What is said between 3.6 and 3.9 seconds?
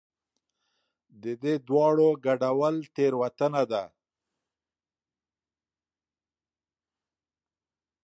ده.